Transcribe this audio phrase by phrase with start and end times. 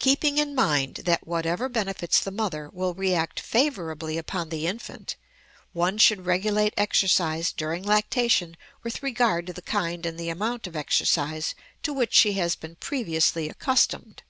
[0.00, 5.14] Keeping in mind that whatever benefits the mother will react favorably upon the infant,
[5.72, 10.74] one should regulate exercise during lactation with regard to the kind and the amount of
[10.74, 11.54] exercise
[11.84, 14.24] to which she has been previously accustomed.